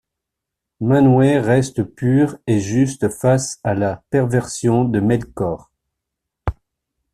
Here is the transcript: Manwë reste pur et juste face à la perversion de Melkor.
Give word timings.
Manwë 0.79 1.37
reste 1.43 1.83
pur 1.83 2.35
et 2.47 2.59
juste 2.59 3.07
face 3.09 3.59
à 3.63 3.75
la 3.75 3.97
perversion 4.09 4.83
de 4.83 4.99
Melkor. 4.99 5.69